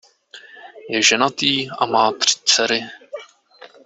[0.89, 2.81] Je ženatý a má tři dcery.